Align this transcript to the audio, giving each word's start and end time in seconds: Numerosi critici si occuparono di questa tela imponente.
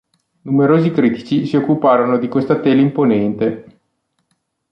Numerosi 0.41 0.89
critici 0.89 1.45
si 1.45 1.55
occuparono 1.57 2.17
di 2.17 2.27
questa 2.27 2.59
tela 2.59 2.81
imponente. 2.81 3.79